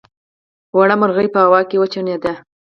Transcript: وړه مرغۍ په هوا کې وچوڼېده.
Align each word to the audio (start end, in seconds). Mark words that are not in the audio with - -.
وړه 0.77 0.95
مرغۍ 1.01 1.27
په 1.33 1.39
هوا 1.45 1.61
کې 1.69 1.79
وچوڼېده. 1.79 2.33